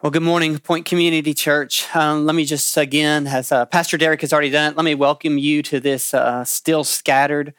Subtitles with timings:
[0.00, 1.84] Well, good morning, Point Community Church.
[1.92, 4.94] Um, let me just again, as uh, Pastor Derek has already done it, let me
[4.94, 7.52] welcome you to this uh, still scattered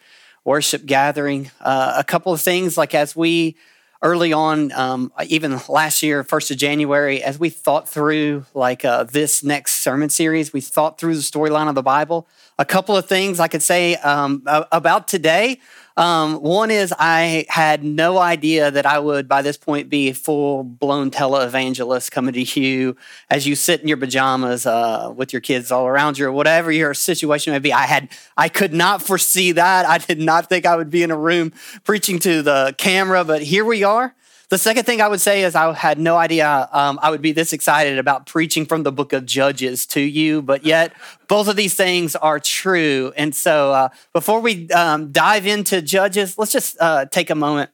[0.46, 1.52] worship gathering.
[1.60, 3.57] Uh, a couple of things, like as we
[4.02, 9.03] early on, um, even last year, first of January, as we thought through like uh,
[9.03, 12.26] this next sermon series, we thought through the storyline of the Bible.
[12.58, 15.60] A couple of things I could say um, about today.
[15.97, 20.13] Um, one is I had no idea that I would, by this point, be a
[20.13, 22.95] full blown televangelist coming to you
[23.30, 26.71] as you sit in your pajamas uh, with your kids all around you or whatever
[26.71, 27.73] your situation may be.
[27.73, 29.85] I had, I could not foresee that.
[29.85, 31.52] I did not think I would be in a room
[31.84, 34.15] preaching to the camera, but here we are.
[34.49, 37.34] The second thing I would say is I had no idea um, I would be
[37.34, 40.91] this excited about preaching from the book of Judges to you, but yet
[41.27, 43.13] both of these things are true.
[43.16, 47.70] And so uh, before we um, dive into Judges, let's just uh, take a moment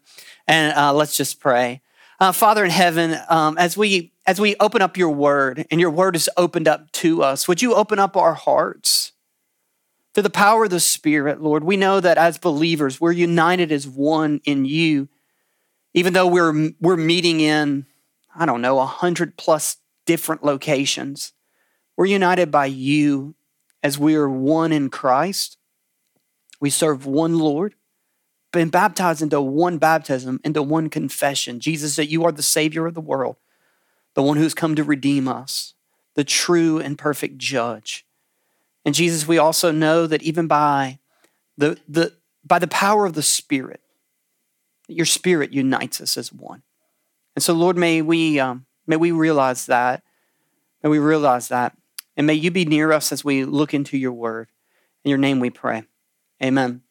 [0.48, 1.82] and uh, let's just pray.
[2.20, 5.92] Uh, Father in heaven, um, as we as we open up your word and your
[5.92, 9.14] word is opened up to us, would you open up our hearts?
[10.14, 13.86] Through the power of the Spirit, Lord, we know that as believers, we're united as
[13.86, 15.10] one in you
[15.96, 17.88] even though we're we're meeting in
[18.36, 21.34] i don't know a hundred plus different locations
[21.98, 23.34] we're united by you
[23.82, 25.58] as we are one in christ.
[26.60, 27.76] We serve one lord
[28.52, 31.60] been baptized into one baptism into one confession.
[31.60, 33.38] Jesus that you are the savior of the world
[34.14, 35.74] the one who's come to redeem us
[36.14, 38.06] the true and perfect judge.
[38.84, 41.00] And jesus we also know that even by
[41.58, 43.82] the, the by the power of the spirit
[44.88, 46.64] your spirit unites us as one.
[47.36, 50.04] And so, Lord, may we, um, may we realize that.
[50.84, 51.76] May we realize that.
[52.16, 54.50] And may you be near us as we look into your word.
[55.04, 55.84] In your name we pray.
[56.42, 56.85] Amen.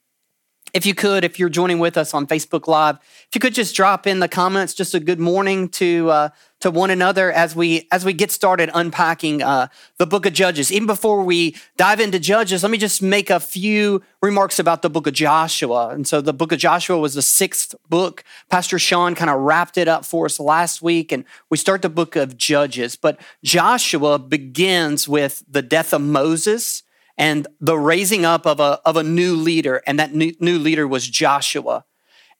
[0.74, 3.76] If you could, if you're joining with us on Facebook Live, if you could just
[3.76, 6.28] drop in the comments just a good morning to uh,
[6.62, 10.72] to one another as we as we get started unpacking uh, the book of Judges.
[10.72, 14.90] Even before we dive into Judges, let me just make a few remarks about the
[14.90, 15.90] book of Joshua.
[15.90, 18.24] And so, the book of Joshua was the sixth book.
[18.50, 21.88] Pastor Sean kind of wrapped it up for us last week, and we start the
[21.88, 22.96] book of Judges.
[22.96, 26.82] But Joshua begins with the death of Moses
[27.16, 30.86] and the raising up of a, of a new leader, and that new, new leader
[30.86, 31.84] was Joshua.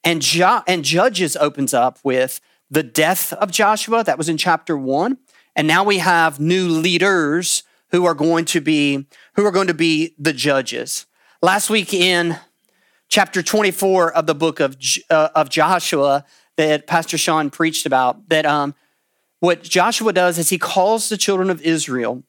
[0.03, 2.41] And, jo- and Judges opens up with
[2.71, 5.19] the death of Joshua, that was in chapter one.
[5.57, 9.75] And now we have new leaders who are going to be who are going to
[9.75, 11.07] be the judges.
[11.41, 12.39] Last week in
[13.09, 14.77] chapter 24 of the book of,
[15.11, 16.25] uh, of Joshua
[16.57, 18.75] that Pastor Sean preached about, that um,
[19.41, 22.25] what Joshua does is he calls the children of Israel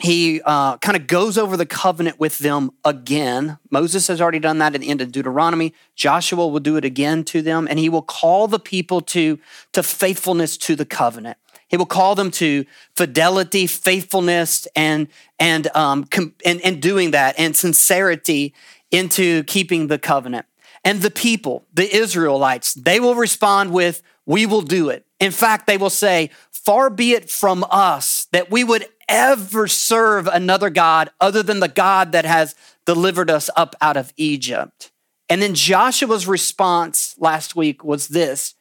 [0.00, 3.58] he uh, kind of goes over the covenant with them again.
[3.70, 5.72] Moses has already done that at the end of Deuteronomy.
[5.94, 9.38] Joshua will do it again to them, and he will call the people to,
[9.72, 11.38] to faithfulness to the covenant.
[11.68, 17.34] He will call them to fidelity, faithfulness, and and um, com- and, and doing that,
[17.38, 18.54] and sincerity
[18.90, 20.46] into keeping the covenant.
[20.84, 25.66] And the people, the Israelites, they will respond with, "We will do it." In fact,
[25.66, 31.10] they will say, "Far be it from us that we would ever serve another God
[31.20, 32.54] other than the God that has
[32.84, 34.90] delivered us up out of Egypt.
[35.28, 38.54] And then Joshua's response last week was this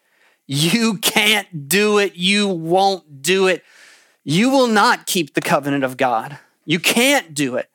[0.47, 2.15] You can't do it.
[2.15, 3.63] You won't do it.
[4.23, 6.37] You will not keep the covenant of God.
[6.65, 7.69] You can't do it.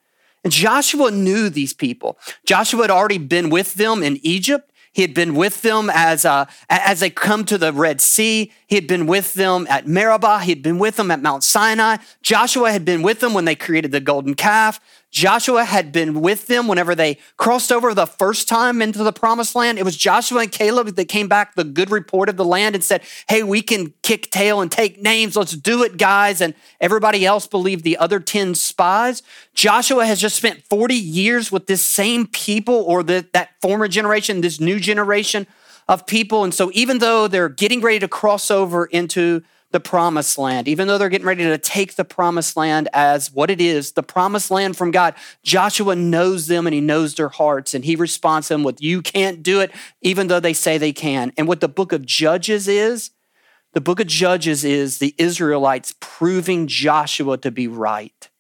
[0.45, 2.19] And Joshua knew these people.
[2.47, 4.68] Joshua had already been with them in Egypt.
[4.93, 8.53] He had been with them as, uh, as they come to the Red Sea.
[8.67, 10.41] He had been with them at Meribah.
[10.41, 11.99] He had been with them at Mount Sinai.
[12.23, 14.81] Joshua had been with them when they created the golden calf.
[15.11, 19.55] Joshua had been with them whenever they crossed over the first time into the promised
[19.55, 19.79] land.
[19.79, 22.85] It was Joshua and Caleb that came back the good report of the land and
[22.85, 25.35] said, Hey, we can kick tail and take names.
[25.35, 26.41] Let's do it, guys.
[26.41, 29.23] And everybody else believed the other 10 spies.
[29.55, 34.43] Joshua has just spent 40 years with this same people or the, that former generation,
[34.43, 35.47] this new generation
[35.89, 36.45] of people.
[36.45, 40.89] And so even though they're getting ready to cross over into the promised land, even
[40.89, 44.51] though they're getting ready to take the promised land as what it is, the promised
[44.51, 48.55] land from God, Joshua knows them and he knows their hearts and he responds to
[48.55, 49.71] them with, You can't do it,
[50.01, 51.33] even though they say they can.
[51.37, 53.11] And what the book of Judges is,
[53.75, 58.31] the book of Judges is the Israelites proving Joshua to be right.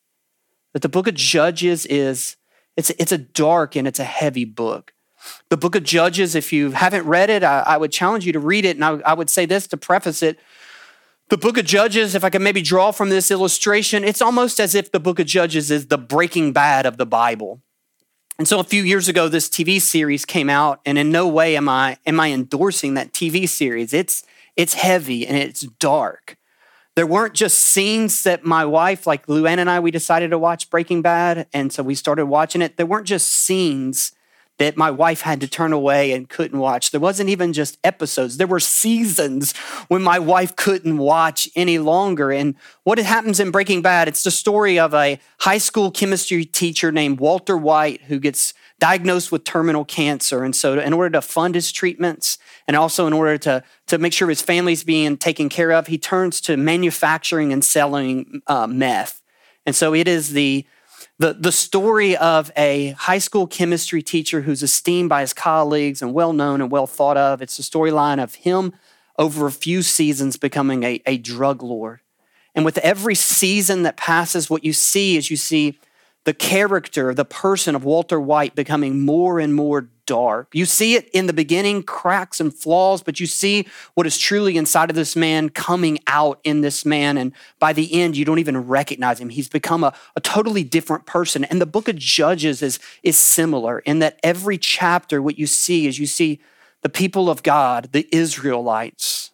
[0.72, 2.36] That the book of Judges is,
[2.76, 4.94] it's, it's a dark and it's a heavy book.
[5.50, 8.40] The book of Judges, if you haven't read it, I, I would challenge you to
[8.40, 8.76] read it.
[8.76, 10.38] And I, I would say this to preface it
[11.28, 14.74] the book of Judges, if I can maybe draw from this illustration, it's almost as
[14.74, 17.60] if the book of Judges is the breaking bad of the Bible.
[18.38, 21.56] And so a few years ago, this TV series came out, and in no way
[21.56, 23.92] am I am I endorsing that TV series.
[23.92, 24.22] It's
[24.56, 26.36] it's heavy and it's dark.
[26.96, 30.68] there weren't just scenes that my wife, like Luann and I, we decided to watch
[30.68, 31.46] Breaking Bad.
[31.52, 32.76] And so we started watching it.
[32.76, 34.12] There weren't just scenes
[34.58, 36.90] that my wife had to turn away and couldn't watch.
[36.90, 39.56] There wasn't even just episodes, there were seasons
[39.88, 42.30] when my wife couldn't watch any longer.
[42.30, 46.92] And what happens in Breaking Bad, it's the story of a high school chemistry teacher
[46.92, 50.44] named Walter White who gets diagnosed with terminal cancer.
[50.44, 54.12] And so, in order to fund his treatments and also in order to, to make
[54.12, 59.22] sure his family's being taken care of, he turns to manufacturing and selling uh, meth.
[59.66, 60.66] And so, it is the
[61.18, 66.14] the, the story of a high school chemistry teacher who's esteemed by his colleagues and
[66.14, 67.42] well known and well thought of.
[67.42, 68.72] It's the storyline of him
[69.18, 72.00] over a few seasons becoming a, a drug lord.
[72.54, 75.78] And with every season that passes, what you see is you see
[76.28, 80.48] the character, the person of Walter White becoming more and more dark.
[80.52, 84.58] You see it in the beginning, cracks and flaws, but you see what is truly
[84.58, 87.16] inside of this man coming out in this man.
[87.16, 89.30] And by the end, you don't even recognize him.
[89.30, 91.44] He's become a, a totally different person.
[91.44, 95.86] And the book of Judges is, is similar in that every chapter, what you see
[95.86, 96.42] is you see
[96.82, 99.30] the people of God, the Israelites,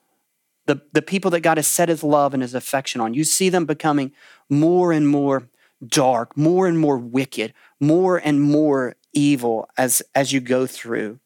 [0.67, 3.14] the, the people that God has set his love and his affection on.
[3.14, 4.12] You see them becoming
[4.49, 5.49] more and more
[5.89, 11.19] dark, more and more wicked, more and more evil as, as you go through.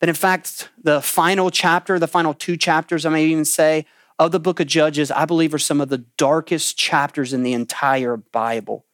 [0.00, 3.86] That in fact, the final chapter, the final two chapters, I may even say,
[4.18, 7.52] of the book of Judges, I believe are some of the darkest chapters in the
[7.52, 8.84] entire Bible.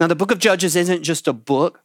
[0.00, 1.82] Now, the book of Judges isn't just a book,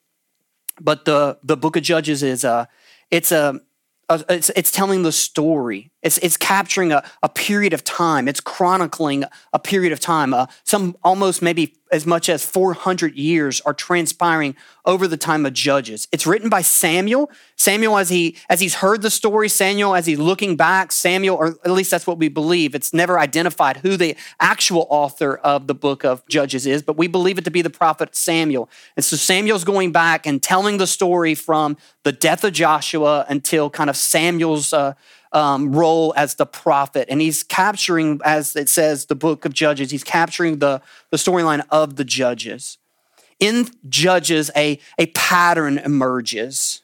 [0.80, 2.68] but the, the book of Judges is a,
[3.12, 3.62] it's a,
[4.10, 5.92] it's, it's telling the story.
[6.02, 8.28] It's, it's capturing a, a period of time.
[8.28, 10.34] It's chronicling a period of time.
[10.34, 14.56] Uh, some almost maybe as much as 400 years are transpiring
[14.86, 16.08] over the time of Judges.
[16.12, 17.30] It's written by Samuel.
[17.56, 21.48] Samuel, as he as he's heard the story, Samuel, as he's looking back, Samuel, or
[21.64, 22.74] at least that's what we believe.
[22.76, 27.08] It's never identified who the actual author of the book of Judges is, but we
[27.08, 28.70] believe it to be the prophet Samuel.
[28.96, 33.70] And so Samuel's going back and telling the story from the death of Joshua until
[33.70, 34.74] kind of Samuel's.
[34.74, 34.94] Uh,
[35.32, 37.08] um, role as the prophet.
[37.10, 40.82] And he's capturing, as it says, the book of Judges, he's capturing the,
[41.12, 42.78] the storyline of the judges.
[43.40, 46.82] In Judges, a, a pattern emerges.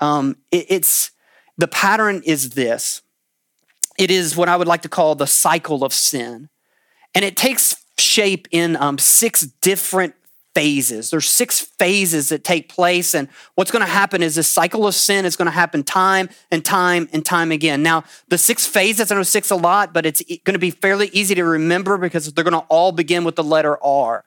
[0.00, 1.10] Um, it, it's
[1.56, 3.02] the pattern is this
[3.96, 6.48] it is what I would like to call the cycle of sin.
[7.14, 10.14] And it takes shape in um, six different
[10.54, 11.10] phases.
[11.10, 13.14] There's six phases that take place.
[13.14, 16.28] And what's going to happen is this cycle of sin is going to happen time
[16.50, 17.82] and time and time again.
[17.82, 21.08] Now, the six phases, I know six a lot, but it's going to be fairly
[21.08, 24.24] easy to remember because they're going to all begin with the letter R.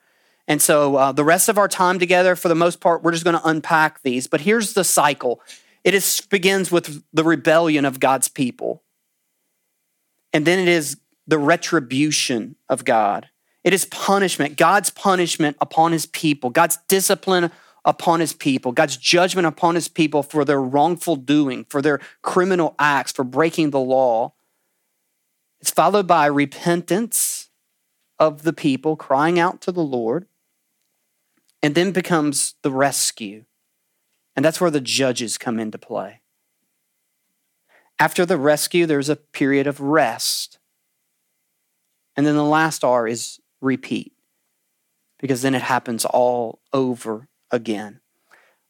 [0.48, 3.26] And so uh, the rest of our time together, for the most part, we're just
[3.26, 4.28] going to unpack these.
[4.28, 5.42] But here's the cycle
[5.84, 8.84] it is, begins with the rebellion of God's people.
[10.34, 10.98] And then it is
[11.28, 13.30] the retribution of God.
[13.68, 17.52] It is punishment, God's punishment upon his people, God's discipline
[17.84, 22.75] upon his people, God's judgment upon his people for their wrongful doing, for their criminal
[22.80, 24.31] acts, for breaking the law.
[25.60, 27.50] It's followed by repentance
[28.18, 30.28] of the people crying out to the Lord,
[31.62, 33.44] and then becomes the rescue.
[34.34, 36.22] And that's where the judges come into play.
[38.00, 40.58] After the rescue, there's a period of rest.
[42.16, 44.13] And then the last R is repeat
[45.19, 47.99] because then it happens all over again.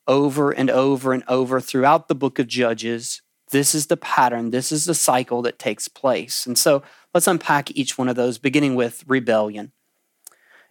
[0.08, 3.22] Over and over and over throughout the book of Judges.
[3.52, 6.46] This is the pattern, this is the cycle that takes place.
[6.46, 9.72] And so let's unpack each one of those, beginning with rebellion.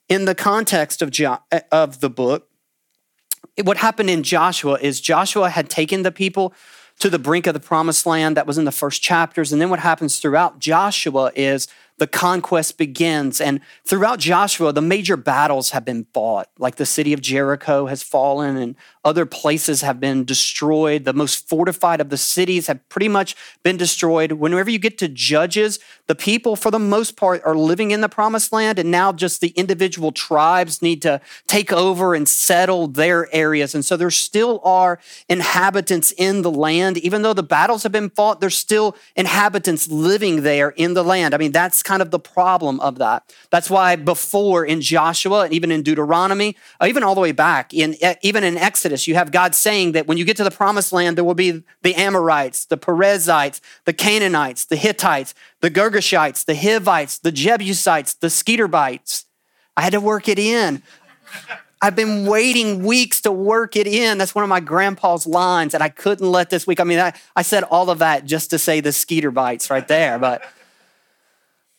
[0.09, 2.49] In the context of, jo- eh, of the book,
[3.65, 6.53] what happened in Joshua is Joshua had taken the people
[6.99, 8.37] to the brink of the promised land.
[8.37, 9.53] That was in the first chapters.
[9.53, 11.69] And then what happens throughout Joshua is
[11.99, 13.41] the conquest begins.
[13.41, 18.03] And throughout Joshua, the major battles have been fought, like the city of Jericho has
[18.03, 21.05] fallen and other places have been destroyed.
[21.05, 24.33] The most fortified of the cities have pretty much been destroyed.
[24.33, 28.09] Whenever you get to Judges, the people, for the most part, are living in the
[28.09, 33.33] promised land, and now just the individual tribes need to take over and settle their
[33.35, 33.75] areas.
[33.75, 34.99] And so there still are
[35.29, 36.99] inhabitants in the land.
[36.99, 41.33] Even though the battles have been fought, there's still inhabitants living there in the land.
[41.33, 43.33] I mean, that's kind of the problem of that.
[43.51, 47.73] That's why before in Joshua and even in Deuteronomy, uh, even all the way back
[47.73, 50.51] in uh, even in Exodus, you have God saying that when you get to the
[50.51, 56.45] promised land, there will be the Amorites, the Perizzites, the Canaanites, the Hittites, the Girgashites,
[56.45, 59.25] the Hivites, the Jebusites, the Sketerbites.
[59.77, 60.83] I had to work it in.
[61.81, 64.19] I've been waiting weeks to work it in.
[64.19, 66.81] That's one of my grandpa's lines, and I couldn't let this week.
[66.81, 69.87] I mean, I, I said all of that just to say the Skeeter bites right
[69.87, 70.43] there, but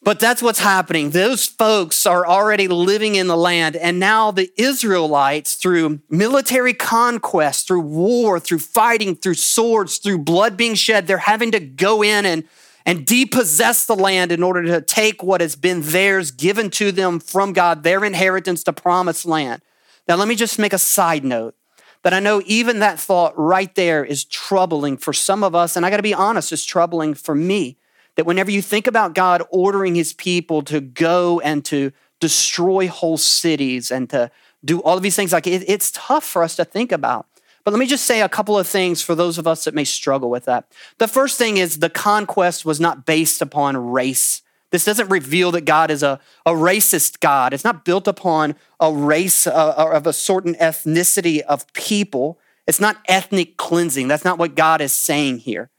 [0.03, 1.09] But that's what's happening.
[1.09, 3.75] Those folks are already living in the land.
[3.75, 10.55] And now the Israelites, through military conquest, through war, through fighting, through swords, through blood
[10.55, 12.43] being shed, they're having to go in and,
[12.85, 17.19] and depossess the land in order to take what has been theirs, given to them
[17.19, 19.61] from God, their inheritance, the promised land.
[20.07, 21.55] Now, let me just make a side note
[22.03, 25.75] that I know even that thought right there is troubling for some of us.
[25.75, 27.76] And I got to be honest, it's troubling for me
[28.17, 33.17] that whenever you think about God ordering his people to go and to destroy whole
[33.17, 34.29] cities and to
[34.65, 37.27] do all of these things, like it, it's tough for us to think about.
[37.63, 39.83] But let me just say a couple of things for those of us that may
[39.83, 40.71] struggle with that.
[40.97, 44.41] The first thing is the conquest was not based upon race.
[44.71, 47.53] This doesn't reveal that God is a, a racist God.
[47.53, 52.39] It's not built upon a race uh, of a certain ethnicity of people.
[52.65, 54.07] It's not ethnic cleansing.
[54.07, 55.69] That's not what God is saying here.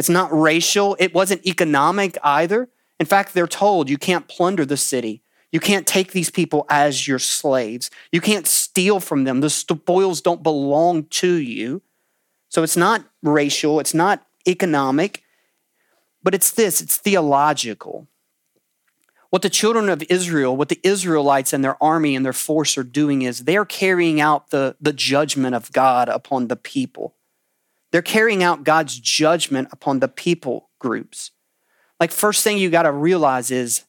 [0.00, 0.96] It's not racial.
[0.98, 2.70] It wasn't economic either.
[2.98, 5.22] In fact, they're told you can't plunder the city.
[5.52, 7.90] You can't take these people as your slaves.
[8.10, 9.42] You can't steal from them.
[9.42, 11.82] The spoils don't belong to you.
[12.48, 15.22] So it's not racial, it's not economic,
[16.22, 18.06] but it's this it's theological.
[19.28, 22.84] What the children of Israel, what the Israelites and their army and their force are
[22.84, 27.16] doing is they're carrying out the, the judgment of God upon the people.
[27.92, 31.32] They're carrying out God's judgment upon the people groups.
[31.98, 33.84] Like, first thing you got to realize is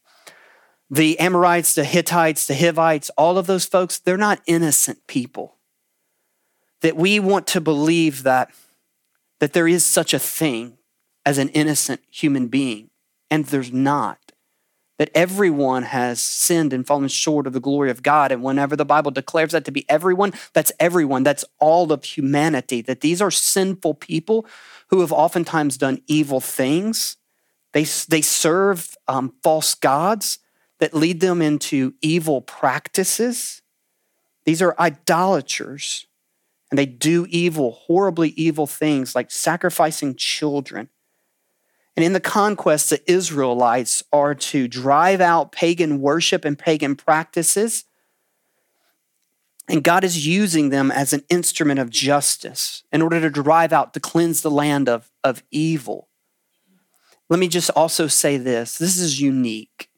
[0.90, 5.58] the Amorites, the Hittites, the Hivites, all of those folks, they're not innocent people.
[6.82, 8.52] That we want to believe that,
[9.40, 10.78] that there is such a thing
[11.26, 12.90] as an innocent human being,
[13.30, 14.18] and there's not
[15.02, 18.32] that everyone has sinned and fallen short of the glory of God.
[18.32, 22.84] And whenever the Bible declares that to be everyone, that's everyone, that's all of humanity,
[22.84, 24.46] that these are sinful people
[24.90, 27.18] who have oftentimes done evil things.
[27.74, 30.38] They, they serve um, false gods
[30.78, 33.64] that lead them into evil practices.
[34.46, 36.06] These are idolaters,
[36.70, 40.90] and they do evil, horribly evil things like sacrificing children
[41.96, 47.84] and in the conquest, the Israelites are to drive out pagan worship and pagan practices.
[49.68, 53.94] And God is using them as an instrument of justice in order to drive out,
[53.94, 56.08] to cleanse the land of, of evil.
[57.30, 59.90] Let me just also say this this is unique.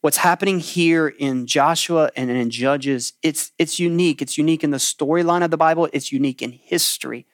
[0.00, 4.20] What's happening here in Joshua and in Judges, it's, it's unique.
[4.20, 7.26] It's unique in the storyline of the Bible, it's unique in history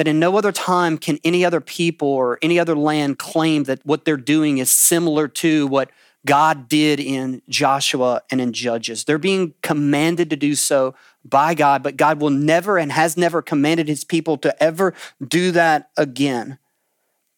[0.00, 3.84] that in no other time can any other people or any other land claim that
[3.84, 5.90] what they're doing is similar to what
[6.24, 9.04] God did in Joshua and in Judges.
[9.04, 13.42] They're being commanded to do so by God, but God will never and has never
[13.42, 16.56] commanded his people to ever do that again.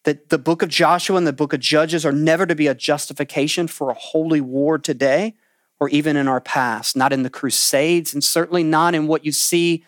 [0.05, 2.77] That the book of Joshua and the book of Judges are never to be a
[2.77, 5.35] justification for a holy war today
[5.81, 9.33] or even in our past, not in the Crusades, and certainly not in what you
[9.33, 9.83] see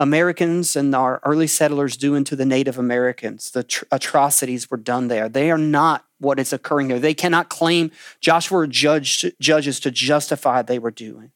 [0.00, 3.50] Americans and our early settlers doing to the Native Americans.
[3.50, 5.28] The tr- atrocities were done there.
[5.28, 7.00] They are not what is occurring there.
[7.00, 7.90] They cannot claim
[8.20, 11.32] Joshua judged, judges to justify they were doing.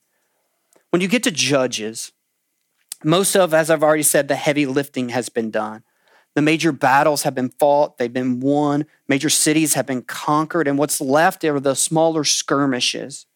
[0.91, 2.13] When you get to judges,
[3.03, 5.83] most of, as I've already said, the heavy lifting has been done.
[6.35, 10.79] The major battles have been fought, they've been won, major cities have been conquered, and
[10.79, 13.27] what's left are the smaller skirmishes.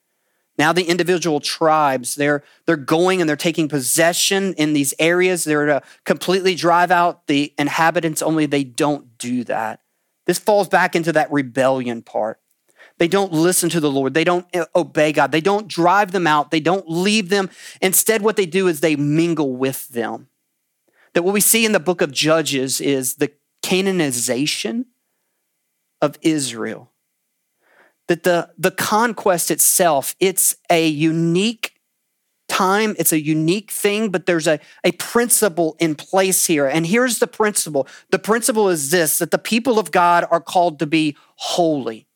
[0.58, 5.44] Now the individual tribes, they're, they're going and they're taking possession in these areas.
[5.44, 9.80] They're to completely drive out the inhabitants, only they don't do that.
[10.26, 12.40] This falls back into that rebellion part.
[12.98, 14.14] They don't listen to the Lord.
[14.14, 15.30] They don't uh, obey God.
[15.30, 16.50] They don't drive them out.
[16.50, 17.50] They don't leave them.
[17.82, 20.28] Instead, what they do is they mingle with them.
[21.12, 23.32] That what we see in the book of Judges is the
[23.62, 24.86] Canaanization
[26.00, 26.90] of Israel
[28.08, 31.76] that the, the conquest itself, it's a unique
[32.48, 36.66] time, it's a unique thing, but there's a, a principle in place here.
[36.66, 40.78] And here's the principle the principle is this that the people of God are called
[40.78, 42.06] to be holy.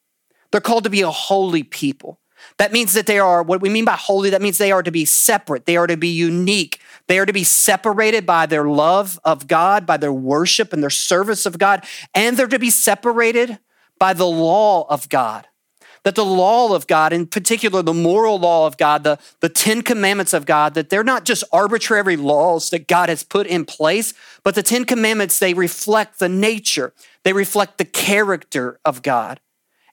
[0.50, 2.20] They're called to be a holy people.
[2.56, 4.90] That means that they are, what we mean by holy, that means they are to
[4.90, 5.66] be separate.
[5.66, 6.80] They are to be unique.
[7.06, 10.88] They are to be separated by their love of God, by their worship and their
[10.88, 13.58] service of God, and they're to be separated
[13.98, 15.46] by the law of God
[16.04, 19.82] that the law of God, in particular the moral law of God, the, the Ten
[19.82, 24.14] Commandments of God, that they're not just arbitrary laws that God has put in place,
[24.42, 26.92] but the Ten Commandments, they reflect the nature,
[27.22, 29.40] they reflect the character of God.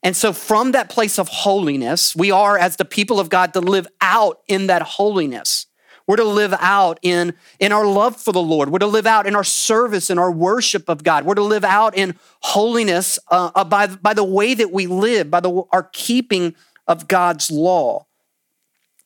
[0.03, 3.59] And so, from that place of holiness, we are, as the people of God, to
[3.59, 5.65] live out in that holiness.
[6.07, 8.69] We're to live out in, in our love for the Lord.
[8.69, 11.25] We're to live out in our service and our worship of God.
[11.25, 15.29] We're to live out in holiness uh, uh by, by the way that we live,
[15.29, 16.55] by the, our keeping
[16.87, 18.05] of God's law.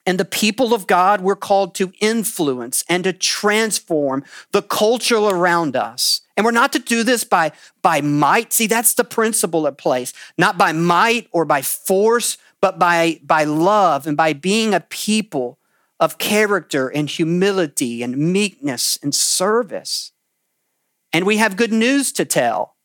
[0.05, 5.75] And the people of God, we're called to influence and to transform the culture around
[5.75, 6.21] us.
[6.35, 8.51] And we're not to do this by, by might.
[8.51, 10.11] See, that's the principle at place.
[10.37, 15.59] Not by might or by force, but by, by love and by being a people
[16.01, 20.11] of character and humility and meekness and service.
[21.13, 22.75] And we have good news to tell.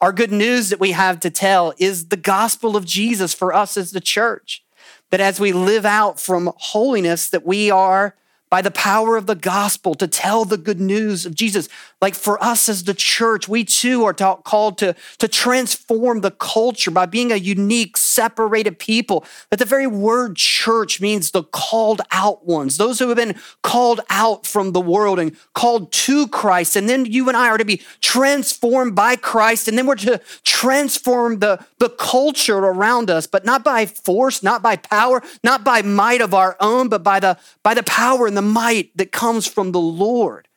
[0.00, 3.76] Our good news that we have to tell is the gospel of Jesus for us
[3.76, 4.64] as the church.
[5.10, 8.16] That as we live out from holiness, that we are
[8.52, 11.70] by the power of the gospel to tell the good news of Jesus.
[12.02, 16.32] Like for us as the church, we too are ta- called to, to transform the
[16.32, 19.24] culture by being a unique, separated people.
[19.48, 24.02] That the very word church means the called out ones, those who have been called
[24.10, 26.76] out from the world and called to Christ.
[26.76, 29.66] And then you and I are to be transformed by Christ.
[29.66, 34.60] And then we're to transform the, the culture around us, but not by force, not
[34.60, 38.36] by power, not by might of our own, but by the, by the power and
[38.36, 40.48] the the might that comes from the Lord.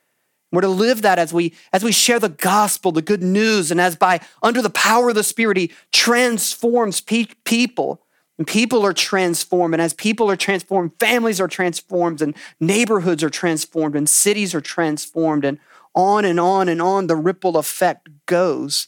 [0.52, 3.80] We're to live that as we as we share the gospel, the good news, and
[3.80, 8.02] as by under the power of the Spirit, He transforms pe- people.
[8.38, 9.74] And people are transformed.
[9.74, 14.62] And as people are transformed, families are transformed, and neighborhoods are transformed, and cities are
[14.62, 15.58] transformed, and
[15.94, 18.88] on and on and on the ripple effect goes.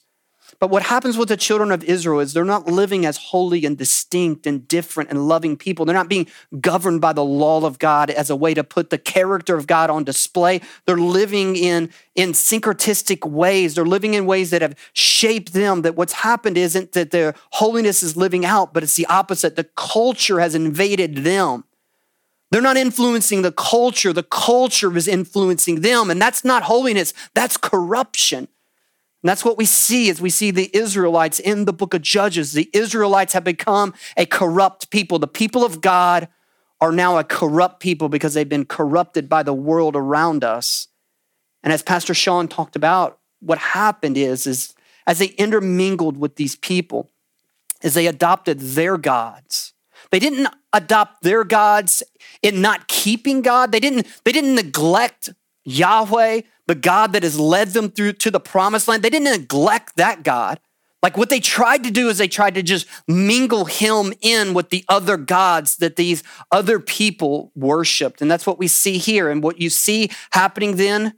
[0.59, 3.77] But what happens with the children of Israel is they're not living as holy and
[3.77, 5.85] distinct and different and loving people.
[5.85, 6.25] They're not being
[6.59, 9.91] governed by the law of God as a way to put the character of God
[9.91, 10.61] on display.
[10.85, 13.75] They're living in, in syncretistic ways.
[13.75, 15.83] They're living in ways that have shaped them.
[15.83, 19.57] That what's happened isn't that their holiness is living out, but it's the opposite.
[19.57, 21.65] The culture has invaded them.
[22.49, 24.11] They're not influencing the culture.
[24.11, 26.09] The culture is influencing them.
[26.09, 28.47] And that's not holiness, that's corruption.
[29.27, 32.53] And that's what we see as we see the Israelites in the book of Judges.
[32.53, 35.19] The Israelites have become a corrupt people.
[35.19, 36.29] The people of God
[36.79, 40.87] are now a corrupt people because they've been corrupted by the world around us.
[41.61, 44.73] And as Pastor Sean talked about, what happened is, is
[45.05, 47.09] as they intermingled with these people,
[47.81, 49.73] is they adopted their gods.
[50.09, 52.01] They didn't adopt their gods
[52.41, 53.73] in not keeping God.
[53.73, 55.31] They didn't, they didn't neglect
[55.65, 59.03] Yahweh, the God that has led them through to the promised land.
[59.03, 60.59] They didn't neglect that God.
[61.03, 64.69] Like what they tried to do is they tried to just mingle him in with
[64.69, 68.21] the other gods that these other people worshiped.
[68.21, 69.29] And that's what we see here.
[69.29, 71.13] And what you see happening then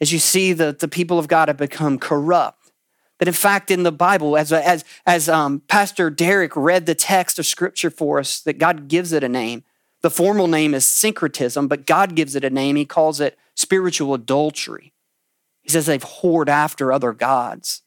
[0.00, 2.70] is you see that the people of God have become corrupt.
[3.18, 7.40] That in fact, in the Bible, as, as, as um, Pastor Derek read the text
[7.40, 9.64] of scripture for us, that God gives it a name.
[10.02, 12.76] The formal name is syncretism, but God gives it a name.
[12.76, 14.94] He calls it spiritual adultery.
[15.62, 17.82] He says they've whored after other gods.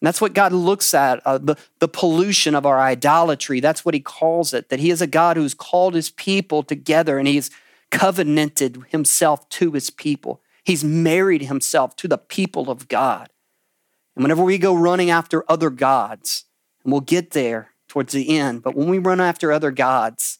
[0.00, 3.58] And that's what God looks at uh, the, the pollution of our idolatry.
[3.60, 7.18] That's what he calls it, that he is a God who's called his people together
[7.18, 7.50] and he's
[7.90, 10.42] covenanted himself to his people.
[10.62, 13.30] He's married himself to the people of God.
[14.14, 16.44] And whenever we go running after other gods,
[16.84, 20.38] and we'll get there towards the end, but when we run after other gods,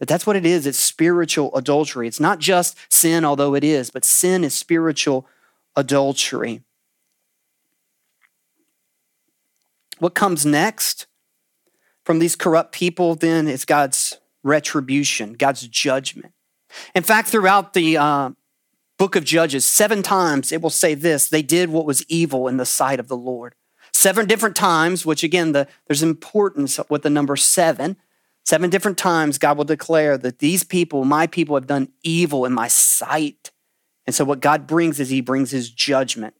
[0.00, 0.66] that that's what it is.
[0.66, 2.08] It's spiritual adultery.
[2.08, 5.28] It's not just sin, although it is, but sin is spiritual
[5.76, 6.62] adultery.
[9.98, 11.06] What comes next
[12.02, 16.32] from these corrupt people then is God's retribution, God's judgment.
[16.94, 18.30] In fact, throughout the uh,
[18.98, 22.56] book of Judges, seven times it will say this they did what was evil in
[22.56, 23.54] the sight of the Lord.
[23.92, 27.98] Seven different times, which again, the, there's importance with the number seven
[28.44, 32.52] Seven different times, God will declare that these people, my people, have done evil in
[32.52, 33.50] my sight.
[34.06, 36.34] And so, what God brings is He brings His judgment.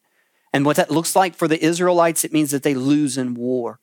[0.53, 3.81] And what that looks like for the Israelites, it means that they lose in war.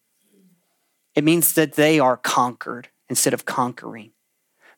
[1.16, 4.12] It means that they are conquered instead of conquering.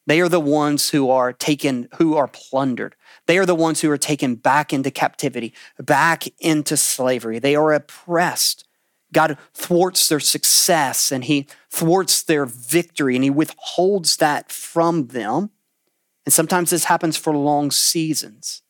[0.06, 2.96] They are the ones who are taken, who are plundered.
[3.28, 7.40] They are the ones who are taken back into captivity, back into slavery.
[7.40, 8.66] They are oppressed.
[9.12, 15.50] God thwarts their success and he thwarts their victory and he withholds that from them.
[16.26, 18.62] And sometimes this happens for long seasons.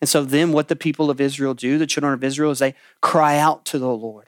[0.00, 2.74] And so then what the people of Israel do, the children of Israel, is they
[3.00, 4.27] cry out to the Lord.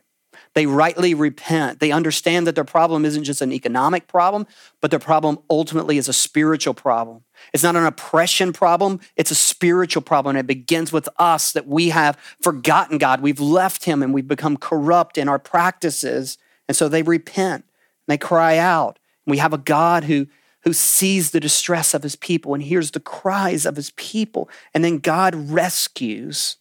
[0.54, 1.78] They rightly repent.
[1.78, 4.46] They understand that their problem isn't just an economic problem,
[4.80, 7.22] but their problem ultimately is a spiritual problem.
[7.52, 10.36] It's not an oppression problem, it's a spiritual problem.
[10.36, 13.20] And it begins with us that we have forgotten God.
[13.20, 16.36] We've left Him and we've become corrupt in our practices.
[16.68, 18.98] And so they repent and they cry out.
[19.26, 20.26] We have a God who
[20.64, 24.48] who sees the distress of his people and hears the cries of his people.
[24.74, 26.56] And then God rescues.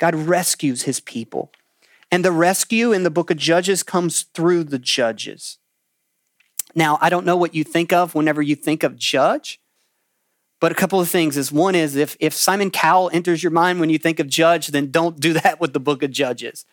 [0.00, 1.52] God rescues his people.
[2.10, 5.58] And the rescue in the book of Judges comes through the judges.
[6.74, 9.60] Now, I don't know what you think of whenever you think of judge,
[10.60, 13.80] but a couple of things is one is if, if Simon Cowell enters your mind
[13.80, 16.64] when you think of judge, then don't do that with the book of Judges.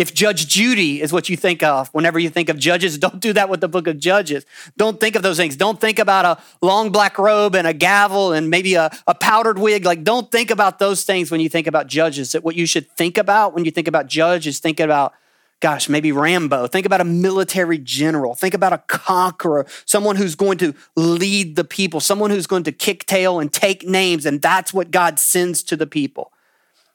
[0.00, 3.34] If Judge Judy is what you think of whenever you think of judges, don't do
[3.34, 4.46] that with the book of Judges.
[4.78, 5.56] Don't think of those things.
[5.56, 9.58] Don't think about a long black robe and a gavel and maybe a, a powdered
[9.58, 9.84] wig.
[9.84, 12.32] Like, don't think about those things when you think about judges.
[12.32, 15.12] That what you should think about when you think about judge is think about
[15.60, 16.66] gosh, maybe Rambo.
[16.68, 18.34] Think about a military general.
[18.34, 22.72] Think about a conqueror, someone who's going to lead the people, someone who's going to
[22.72, 24.24] kick tail and take names.
[24.24, 26.32] And that's what God sends to the people.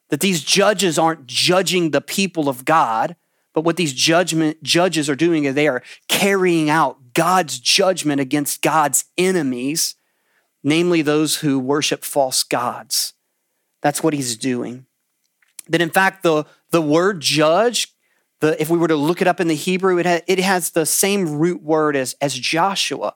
[0.10, 3.16] That these judges aren't judging the people of God,
[3.54, 8.62] but what these judgment judges are doing is they are carrying out God's judgment against
[8.62, 9.96] God's enemies,
[10.64, 13.14] namely those who worship false gods.
[13.82, 14.86] That's what he's doing.
[15.70, 17.96] That in fact, the, the word judge,
[18.42, 20.72] the, if we were to look it up in the Hebrew, it, ha, it has
[20.72, 23.16] the same root word as, as Joshua.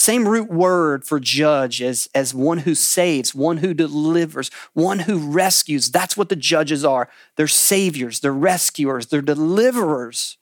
[0.00, 5.18] Same root word for judge as, as one who saves, one who delivers, one who
[5.18, 5.90] rescues.
[5.90, 7.10] That's what the judges are.
[7.36, 10.38] They're saviors, they're rescuers, they're deliverers.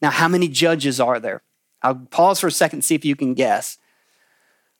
[0.00, 1.42] Now, how many judges are there?
[1.82, 3.76] I'll pause for a second, and see if you can guess.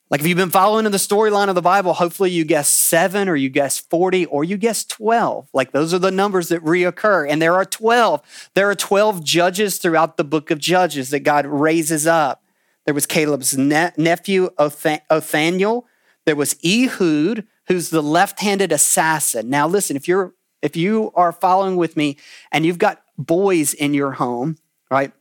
[0.09, 3.29] Like if you've been following in the storyline of the Bible, hopefully you guess seven
[3.29, 5.49] or you guess 40 or you guess 12.
[5.53, 7.29] Like those are the numbers that reoccur.
[7.29, 8.49] And there are 12.
[8.55, 12.43] There are 12 judges throughout the book of Judges that God raises up.
[12.85, 15.83] There was Caleb's ne- nephew, Othaniel.
[16.25, 19.49] There was Ehud, who's the left-handed assassin.
[19.49, 22.17] Now, listen, if you're if you are following with me
[22.51, 24.57] and you've got boys in your home,
[24.91, 25.13] right,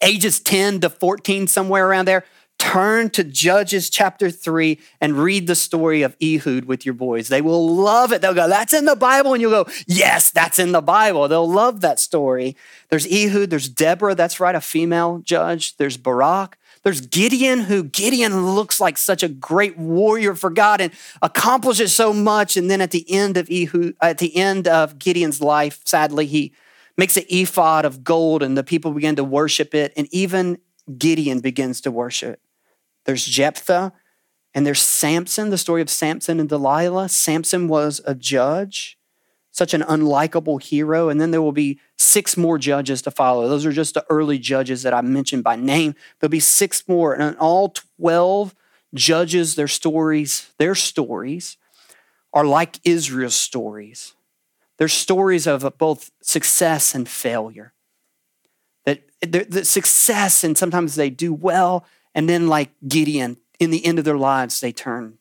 [0.00, 2.24] ages 10 to 14, somewhere around there,
[2.58, 7.28] turn to Judges chapter 3 and read the story of Ehud with your boys.
[7.28, 8.20] They will love it.
[8.20, 9.32] They'll go, That's in the Bible.
[9.32, 11.26] And you'll go, Yes, that's in the Bible.
[11.26, 12.56] They'll love that story.
[12.90, 15.76] There's Ehud, there's Deborah, that's right, a female judge.
[15.78, 20.92] There's Barak, there's Gideon, who Gideon looks like such a great warrior for God and
[21.20, 22.56] accomplishes so much.
[22.56, 26.54] And then at the end of Ehud, at the end of Gideon's life, sadly, he
[26.96, 29.92] makes an ephod of gold and the people begin to worship it.
[29.96, 30.58] And even
[30.96, 32.40] Gideon begins to worship.
[33.04, 33.92] There's Jephthah
[34.54, 37.10] and there's Samson, the story of Samson and Delilah.
[37.10, 38.98] Samson was a judge
[39.60, 41.10] such an unlikable hero.
[41.10, 43.46] And then there will be six more judges to follow.
[43.46, 45.94] Those are just the early judges that I mentioned by name.
[46.18, 48.54] There'll be six more, and all 12
[48.94, 51.58] judges, their stories, their stories
[52.32, 54.14] are like Israel's stories.
[54.78, 57.74] They're stories of both success and failure.
[58.86, 63.98] That the success, and sometimes they do well, and then like Gideon, in the end
[63.98, 65.18] of their lives, they turn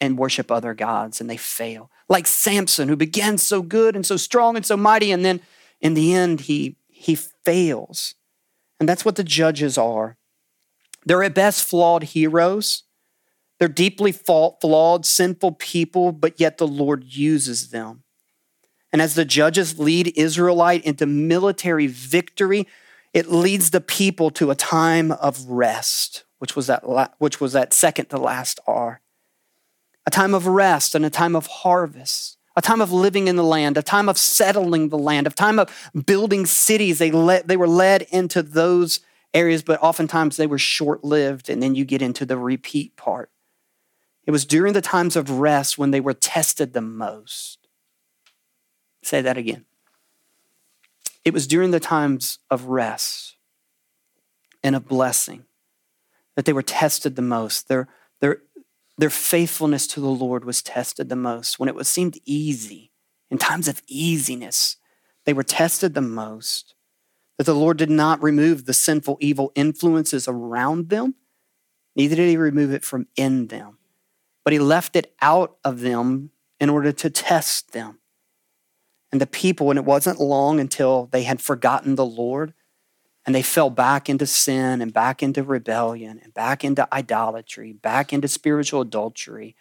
[0.00, 4.16] and worship other gods and they fail like Samson, who began so good and so
[4.16, 5.40] strong and so mighty, and then
[5.80, 8.16] in the end, he, he fails.
[8.80, 10.16] And that's what the judges are.
[11.06, 12.82] They're at best flawed heroes.
[13.58, 18.02] They're deeply flawed, sinful people, but yet the Lord uses them.
[18.92, 22.66] And as the judges lead Israelite into military victory,
[23.14, 26.82] it leads the people to a time of rest, which was that,
[27.18, 29.00] which was that second to last R
[30.06, 33.44] a time of rest and a time of harvest, a time of living in the
[33.44, 35.70] land, a time of settling the land, a time of
[36.06, 36.98] building cities.
[36.98, 39.00] They, let, they were led into those
[39.32, 43.30] areas, but oftentimes they were short lived, and then you get into the repeat part.
[44.26, 47.68] It was during the times of rest when they were tested the most.
[49.02, 49.64] Say that again.
[51.24, 53.36] It was during the times of rest
[54.62, 55.44] and of blessing
[56.34, 57.68] that they were tested the most.
[57.68, 57.88] Their,
[59.00, 61.58] their, faithfulness to the Lord was tested the most.
[61.58, 62.92] When it was seemed easy,
[63.30, 64.76] in times of easiness,
[65.24, 66.74] they were tested the most.
[67.38, 71.14] That the Lord did not remove the sinful, evil influences around them,
[71.96, 73.78] neither did he remove it from in them,
[74.44, 78.00] but he left it out of them in order to test them.
[79.10, 82.52] And the people, and it wasn't long until they had forgotten the Lord,
[83.26, 88.12] and they fell back into sin and back into rebellion and back into idolatry, back
[88.12, 89.56] into spiritual adultery,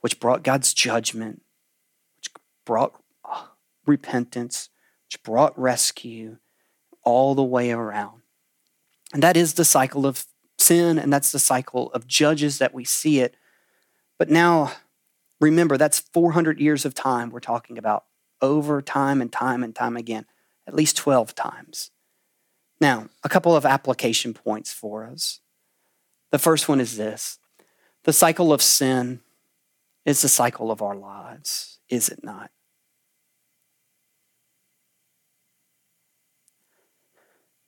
[0.00, 1.42] which brought God's judgment,
[2.16, 2.30] which
[2.64, 3.46] brought uh,
[3.84, 4.68] repentance,
[5.06, 6.38] which brought rescue
[7.02, 8.22] all the way around.
[9.12, 10.24] And that is the cycle of
[10.58, 13.36] sin, and that's the cycle of judges that we see it.
[14.18, 14.72] But now,
[15.40, 18.04] remember, that's 400 years of time we're talking about
[18.40, 20.26] over time and time and time again,
[20.66, 21.90] at least 12 times.
[22.84, 25.40] Now, a couple of application points for us.
[26.32, 27.38] The first one is this
[28.02, 29.20] The cycle of sin
[30.04, 32.50] is the cycle of our lives, is it not?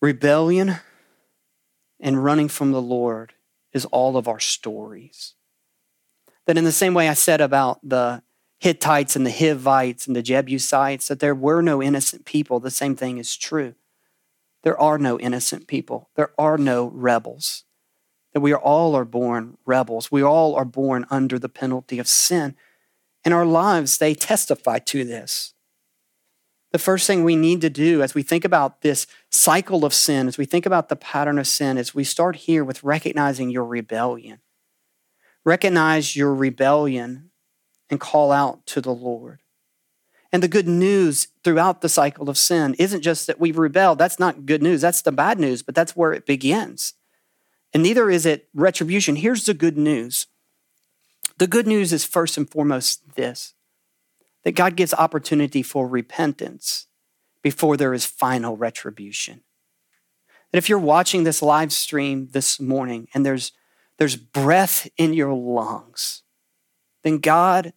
[0.02, 0.80] Rebellion
[1.98, 3.32] and running from the Lord
[3.72, 5.32] is all of our stories.
[6.44, 8.22] That in the same way I said about the
[8.58, 12.94] Hittites and the Hivites and the Jebusites, that there were no innocent people, the same
[12.94, 13.76] thing is true.
[14.66, 16.10] There are no innocent people.
[16.16, 17.62] There are no rebels.
[18.34, 20.10] That we are all are born rebels.
[20.10, 22.56] We all are born under the penalty of sin.
[23.24, 25.54] And our lives, they testify to this
[26.72, 30.26] the first thing we need to do as we think about this cycle of sin,
[30.26, 33.64] as we think about the pattern of sin, is we start here with recognizing your
[33.64, 34.40] rebellion.
[35.44, 37.30] Recognize your rebellion
[37.88, 39.42] and call out to the Lord.
[40.36, 43.96] And the good news throughout the cycle of sin isn't just that we've rebelled.
[43.96, 44.82] That's not good news.
[44.82, 46.92] That's the bad news, but that's where it begins.
[47.72, 49.16] And neither is it retribution.
[49.16, 50.26] Here's the good news
[51.38, 53.54] the good news is first and foremost this
[54.44, 56.86] that God gives opportunity for repentance
[57.42, 59.40] before there is final retribution.
[60.52, 63.52] That if you're watching this live stream this morning and there's,
[63.96, 66.24] there's breath in your lungs,
[67.04, 67.72] then God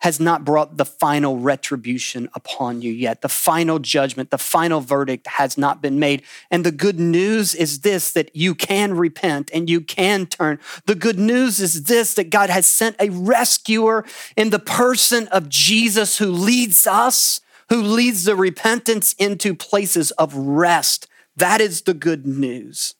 [0.00, 3.20] has not brought the final retribution upon you yet.
[3.20, 6.22] The final judgment, the final verdict has not been made.
[6.50, 10.60] And the good news is this that you can repent and you can turn.
[10.86, 14.04] The good news is this that God has sent a rescuer
[14.36, 20.34] in the person of Jesus who leads us, who leads the repentance into places of
[20.34, 21.08] rest.
[21.36, 22.94] That is the good news.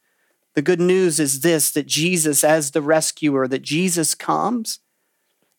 [0.55, 4.81] The good news is this that Jesus, as the rescuer, that Jesus comes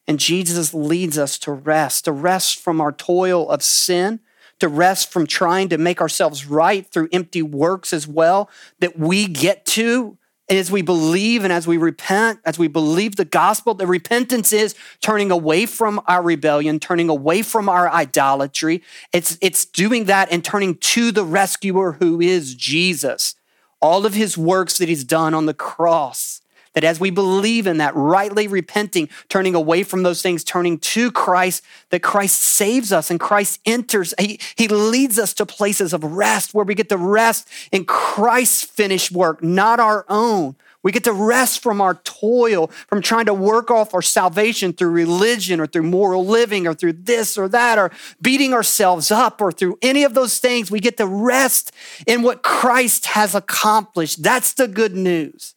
[0.10, 4.22] and Jesus leads us to rest, to rest from our toil of sin,
[4.58, 9.28] to rest from trying to make ourselves right through empty works as well, that we
[9.28, 10.18] get to
[10.50, 14.52] And as we believe and as we repent, as we believe the gospel, the repentance
[14.52, 18.82] is turning away from our rebellion, turning away from our idolatry.
[19.14, 23.36] It's, it's doing that and turning to the rescuer who is Jesus.
[23.80, 26.39] All of his works that he's done on the cross
[26.74, 31.12] that as we believe in that, rightly repenting, turning away from those things, turning to
[31.12, 34.14] Christ, that Christ saves us and Christ enters.
[34.20, 38.64] He, he leads us to places of rest where we get to rest in Christ's
[38.64, 40.56] finished work, not our own.
[40.82, 44.92] We get to rest from our toil, from trying to work off our salvation through
[44.92, 49.52] religion or through moral living or through this or that or beating ourselves up or
[49.52, 50.72] through any of those things.
[50.72, 51.74] We get to rest
[52.08, 54.24] in what Christ has accomplished.
[54.24, 55.56] That's the good news.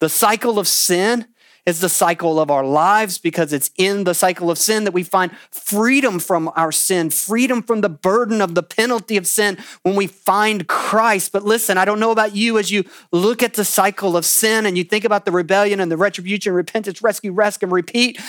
[0.00, 1.26] The cycle of sin
[1.66, 5.02] is the cycle of our lives because it's in the cycle of sin that we
[5.02, 9.96] find freedom from our sin, freedom from the burden of the penalty of sin when
[9.96, 11.32] we find Christ.
[11.32, 14.64] But listen, I don't know about you as you look at the cycle of sin
[14.64, 18.20] and you think about the rebellion and the retribution, repentance, rescue, rest, and repeat.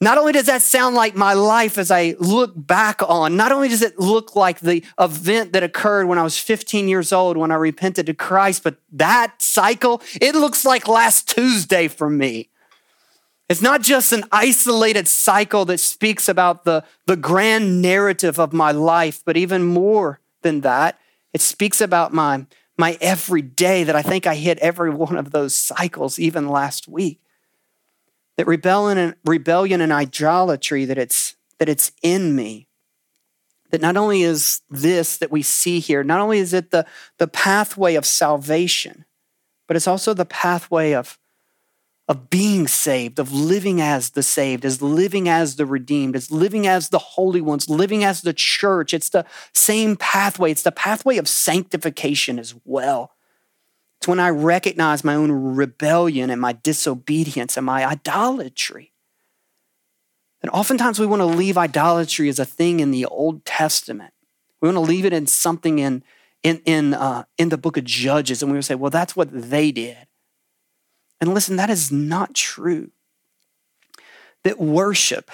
[0.00, 3.68] Not only does that sound like my life as I look back on, not only
[3.68, 7.50] does it look like the event that occurred when I was 15 years old when
[7.50, 12.50] I repented to Christ, but that cycle, it looks like last Tuesday for me.
[13.48, 18.72] It's not just an isolated cycle that speaks about the, the grand narrative of my
[18.72, 20.98] life, but even more than that,
[21.32, 22.44] it speaks about my,
[22.76, 27.20] my everyday that I think I hit every one of those cycles even last week
[28.36, 32.68] that rebellion and rebellion and idolatry that it's that it's in me.
[33.70, 36.86] That not only is this that we see here not only is it the,
[37.18, 39.04] the pathway of salvation
[39.66, 41.18] but it's also the pathway of
[42.08, 46.66] of being saved of living as the saved as living as the redeemed as living
[46.66, 48.94] as the holy ones living as the church.
[48.94, 50.52] It's the same pathway.
[50.52, 53.15] It's the pathway of sanctification as well
[53.98, 58.92] it's when I recognize my own rebellion and my disobedience and my idolatry.
[60.42, 64.12] And oftentimes we want to leave idolatry as a thing in the Old Testament.
[64.60, 66.04] We want to leave it in something in,
[66.42, 69.28] in, in, uh, in the book of Judges, and we would say, well, that's what
[69.32, 70.06] they did.
[71.20, 72.90] And listen, that is not true.
[74.44, 75.30] That worship,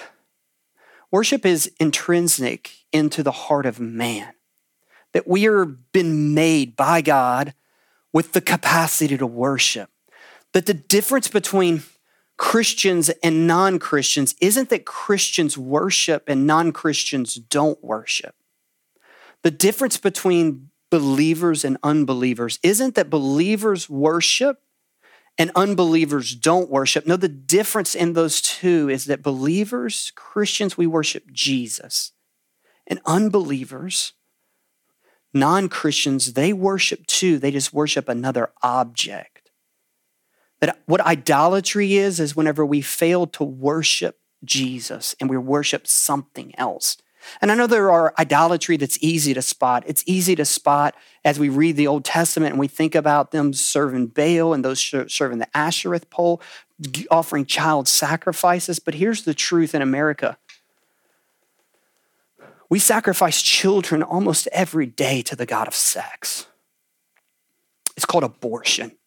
[1.11, 4.33] worship is intrinsic into the heart of man.
[5.11, 7.53] That we are been made by God
[8.13, 9.89] with the capacity to worship.
[10.53, 11.83] That the difference between
[12.37, 18.35] Christians and non Christians isn't that Christians worship and non Christians don't worship.
[19.41, 24.61] The difference between believers and unbelievers isn't that believers worship
[25.37, 27.07] and unbelievers don't worship.
[27.07, 32.11] No, the difference in those two is that believers, Christians, we worship Jesus,
[32.85, 34.13] and unbelievers,
[35.33, 39.51] Non Christians, they worship too, they just worship another object.
[40.61, 46.53] That what idolatry is, is whenever we fail to worship Jesus and we worship something
[46.57, 46.97] else.
[47.41, 49.83] And I know there are idolatry that's easy to spot.
[49.87, 53.53] It's easy to spot as we read the Old Testament and we think about them
[53.53, 56.41] serving Baal and those serving the Asherah pole,
[57.09, 58.79] offering child sacrifices.
[58.79, 60.37] But here's the truth in America
[62.73, 66.47] we sacrifice children almost every day to the God of sex.
[67.95, 68.97] It's called abortion.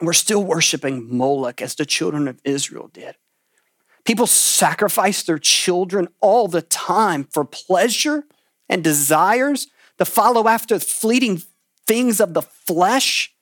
[0.00, 3.16] We're still worshiping Moloch as the children of Israel did.
[4.06, 8.24] People sacrifice their children all the time for pleasure
[8.66, 9.66] and desires
[9.98, 11.42] to follow after fleeting
[11.86, 13.35] things of the flesh.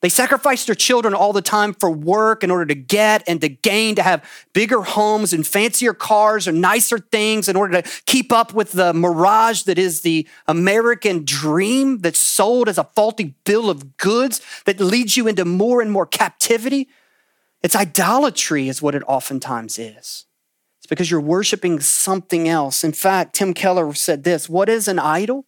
[0.00, 3.50] They sacrifice their children all the time for work in order to get and to
[3.50, 8.32] gain, to have bigger homes and fancier cars or nicer things in order to keep
[8.32, 13.68] up with the mirage that is the American dream that's sold as a faulty bill
[13.68, 16.88] of goods that leads you into more and more captivity.
[17.62, 20.24] It's idolatry, is what it oftentimes is.
[20.78, 22.84] It's because you're worshiping something else.
[22.84, 25.44] In fact, Tim Keller said this What is an idol?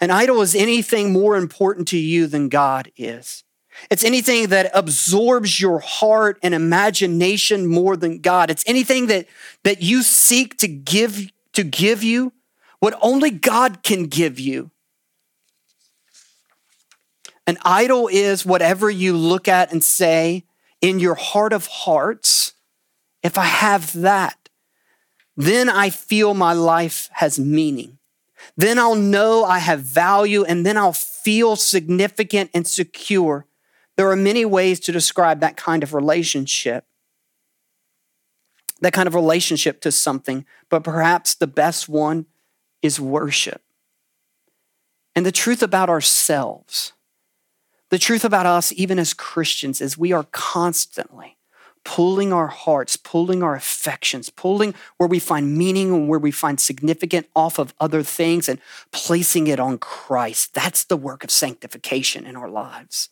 [0.00, 3.44] An idol is anything more important to you than God is.
[3.90, 8.50] It's anything that absorbs your heart and imagination more than God.
[8.50, 9.26] It's anything that,
[9.64, 12.32] that you seek to give, to give you
[12.80, 14.70] what only God can give you.
[17.46, 20.44] An idol is whatever you look at and say,
[20.80, 22.54] in your heart of hearts,
[23.22, 24.48] if I have that,
[25.36, 27.98] then I feel my life has meaning.
[28.56, 33.46] Then I'll know I have value and then I'll feel significant and secure.
[33.96, 36.84] There are many ways to describe that kind of relationship,
[38.80, 42.26] that kind of relationship to something, but perhaps the best one
[42.80, 43.62] is worship.
[45.14, 46.92] And the truth about ourselves
[47.92, 51.36] the truth about us, even as Christians, is we are constantly
[51.84, 56.58] pulling our hearts, pulling our affections, pulling where we find meaning and where we find
[56.58, 58.58] significant off of other things and
[58.92, 60.54] placing it on Christ.
[60.54, 63.10] That's the work of sanctification in our lives.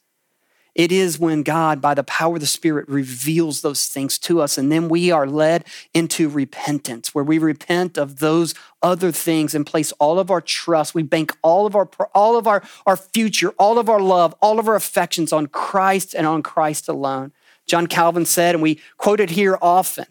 [0.74, 4.56] It is when God, by the power of the Spirit, reveals those things to us.
[4.56, 9.66] And then we are led into repentance, where we repent of those other things and
[9.66, 10.94] place all of our trust.
[10.94, 14.58] We bank all of our, all of our, our future, all of our love, all
[14.58, 17.32] of our affections on Christ and on Christ alone.
[17.66, 20.06] John Calvin said, and we quote it here often,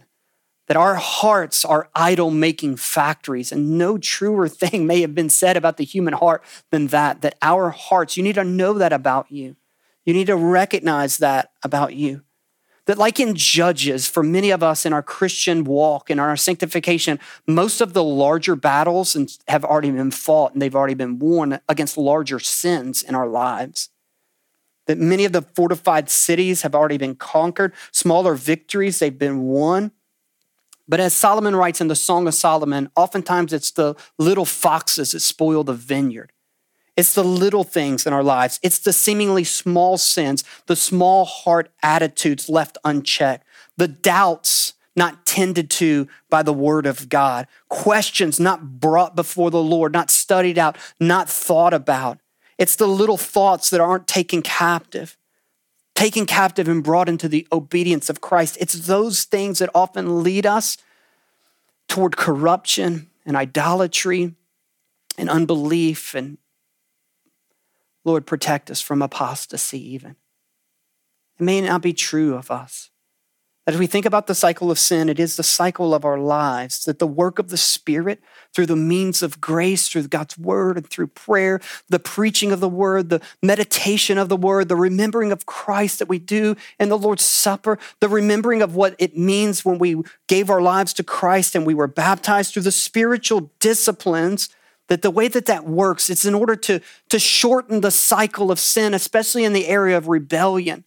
[0.67, 3.51] that our hearts are idol making factories.
[3.51, 7.37] And no truer thing may have been said about the human heart than that, that
[7.41, 9.55] our hearts, you need to know that about you
[10.05, 12.23] you need to recognize that about you.
[12.85, 17.19] That, like in Judges, for many of us in our Christian walk and our sanctification,
[17.45, 19.15] most of the larger battles
[19.47, 23.89] have already been fought and they've already been won against larger sins in our lives.
[24.87, 29.91] That many of the fortified cities have already been conquered, smaller victories, they've been won.
[30.87, 35.19] But as Solomon writes in the Song of Solomon, oftentimes it's the little foxes that
[35.19, 36.31] spoil the vineyard.
[36.99, 38.59] It's the little things in our lives.
[38.61, 45.69] It's the seemingly small sins, the small heart attitudes left unchecked, the doubts not tended
[45.69, 50.75] to by the word of God, questions not brought before the Lord, not studied out,
[50.99, 52.19] not thought about.
[52.57, 55.15] It's the little thoughts that aren't taken captive,
[55.95, 58.57] taken captive and brought into the obedience of Christ.
[58.59, 60.75] It's those things that often lead us
[61.87, 64.35] toward corruption and idolatry
[65.17, 66.37] and unbelief and
[68.09, 70.15] Lord, protect us from apostasy, even.
[71.39, 72.89] It may not be true of us.
[73.67, 76.85] As we think about the cycle of sin, it is the cycle of our lives,
[76.85, 78.19] that the work of the Spirit
[78.51, 82.67] through the means of grace, through God's word and through prayer, the preaching of the
[82.67, 86.97] word, the meditation of the word, the remembering of Christ that we do in the
[86.97, 91.53] Lord's Supper, the remembering of what it means when we gave our lives to Christ
[91.53, 94.49] and we were baptized through the spiritual disciplines
[94.89, 98.59] that the way that that works, it's in order to, to shorten the cycle of
[98.59, 100.83] sin, especially in the area of rebellion.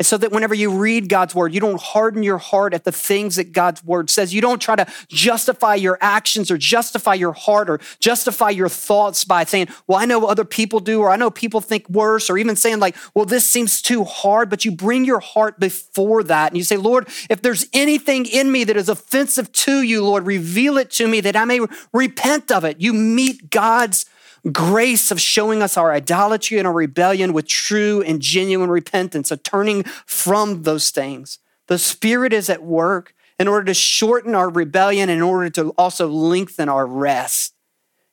[0.00, 2.90] And so that whenever you read God's word, you don't harden your heart at the
[2.90, 4.34] things that God's word says.
[4.34, 9.24] You don't try to justify your actions or justify your heart or justify your thoughts
[9.24, 12.38] by saying, well, I know other people do, or I know people think worse, or
[12.38, 14.50] even saying, like, well, this seems too hard.
[14.50, 18.50] But you bring your heart before that and you say, Lord, if there's anything in
[18.50, 21.60] me that is offensive to you, Lord, reveal it to me that I may
[21.92, 22.80] repent of it.
[22.80, 24.06] You meet God's
[24.52, 29.36] grace of showing us our idolatry and our rebellion with true and genuine repentance, a
[29.36, 31.38] turning from those things.
[31.66, 36.08] The Spirit is at work in order to shorten our rebellion, in order to also
[36.08, 37.54] lengthen our rest.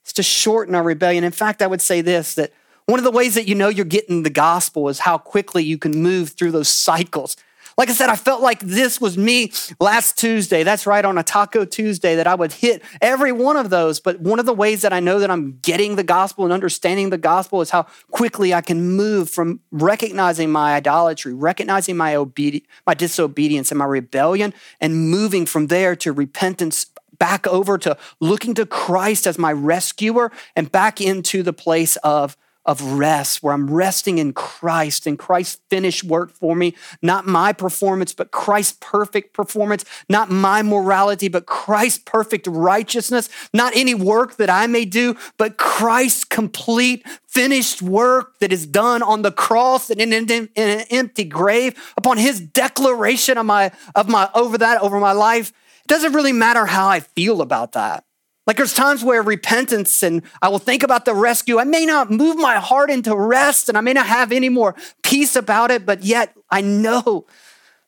[0.03, 1.23] It's to shorten our rebellion.
[1.23, 2.51] In fact, I would say this that
[2.87, 5.77] One of the ways that you know you're getting the gospel is how quickly you
[5.77, 7.37] can move through those cycles.
[7.77, 10.63] Like I said, I felt like this was me last Tuesday.
[10.63, 13.99] That's right, on a Taco Tuesday, that I would hit every one of those.
[13.99, 17.09] But one of the ways that I know that I'm getting the gospel and understanding
[17.09, 22.65] the gospel is how quickly I can move from recognizing my idolatry, recognizing my, obedi-
[22.85, 28.55] my disobedience and my rebellion, and moving from there to repentance back over to looking
[28.55, 32.35] to Christ as my rescuer and back into the place of
[32.65, 37.53] of rest, where I'm resting in Christ and Christ's finished work for me, not my
[37.53, 44.37] performance, but Christ's perfect performance, not my morality, but Christ's perfect righteousness, not any work
[44.37, 49.89] that I may do, but Christ's complete finished work that is done on the cross
[49.89, 54.57] and in, in, in an empty grave, upon his declaration of my, of my over
[54.57, 55.49] that, over my life.
[55.81, 58.03] It doesn't really matter how I feel about that.
[58.47, 61.59] Like there's times where repentance and I will think about the rescue.
[61.59, 64.75] I may not move my heart into rest and I may not have any more
[65.03, 67.27] peace about it, but yet I know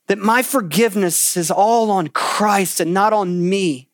[0.07, 3.89] that my forgiveness is all on Christ and not on me.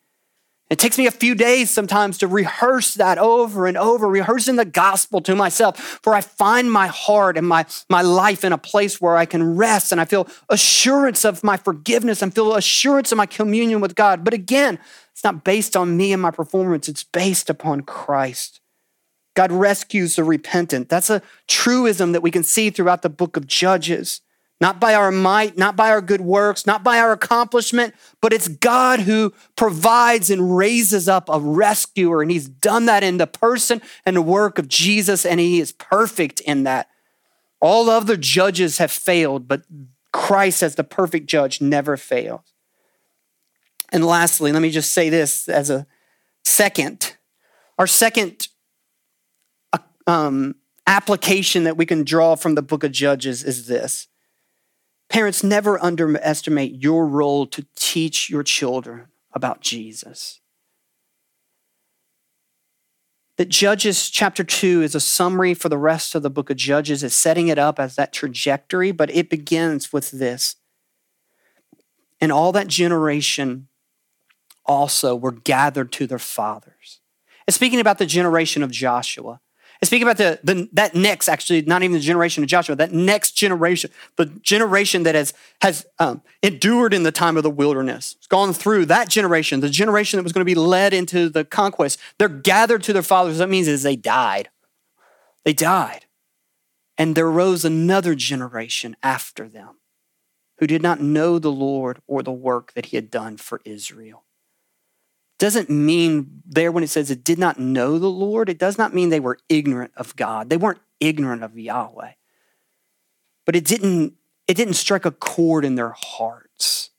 [0.70, 4.64] It takes me a few days sometimes to rehearse that over and over, rehearsing the
[4.64, 9.00] gospel to myself, for I find my heart and my, my life in a place
[9.00, 13.18] where I can rest and I feel assurance of my forgiveness and feel assurance of
[13.18, 14.22] my communion with God.
[14.22, 14.78] But again,
[15.12, 18.60] it's not based on me and my performance, it's based upon Christ.
[19.34, 20.88] God rescues the repentant.
[20.88, 24.20] That's a truism that we can see throughout the book of Judges.
[24.60, 28.46] Not by our might, not by our good works, not by our accomplishment, but it's
[28.46, 32.20] God who provides and raises up a rescuer.
[32.20, 35.72] And He's done that in the person and the work of Jesus, and He is
[35.72, 36.88] perfect in that.
[37.60, 39.62] All other judges have failed, but
[40.12, 42.52] Christ, as the perfect judge, never fails.
[43.92, 45.86] And lastly, let me just say this as a
[46.44, 47.16] second.
[47.78, 48.48] Our second
[49.72, 50.56] uh, um,
[50.86, 54.06] application that we can draw from the book of Judges is this
[55.10, 60.40] Parents, never underestimate your role to teach your children about Jesus.
[63.36, 67.02] That Judges chapter 2 is a summary for the rest of the book of Judges,
[67.02, 70.56] is setting it up as that trajectory, but it begins with this.
[72.20, 73.66] And all that generation
[74.64, 77.00] also were gathered to their fathers.
[77.48, 79.40] And speaking about the generation of Joshua,
[79.80, 82.92] and speaking about the, the, that next, actually, not even the generation of Joshua, that
[82.92, 88.14] next generation, the generation that has, has um, endured in the time of the wilderness,
[88.18, 91.46] it's gone through that generation, the generation that was going to be led into the
[91.46, 93.38] conquest, they're gathered to their fathers.
[93.38, 94.50] That means is they died.
[95.46, 96.04] They died.
[96.98, 99.76] And there rose another generation after them
[100.58, 104.24] who did not know the Lord or the work that he had done for Israel
[105.40, 108.94] doesn't mean there when it says it did not know the Lord, it does not
[108.94, 110.50] mean they were ignorant of God.
[110.50, 112.12] They weren't ignorant of Yahweh.
[113.46, 114.14] But it didn't,
[114.46, 116.90] it didn't strike a chord in their hearts.